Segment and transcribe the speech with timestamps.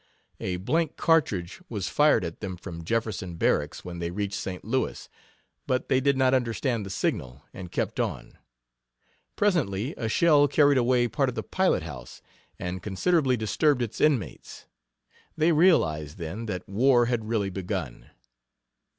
[0.39, 4.65] A blank cartridge was fired at them from Jefferson Barracks when they reached St.
[4.65, 5.07] Louis,
[5.67, 8.39] but they did not understand the signal, and kept on.
[9.35, 12.19] Presently a shell carried away part of the pilot house
[12.57, 14.65] and considerably disturbed its inmates.
[15.37, 18.09] They realized, then, that war had really begun.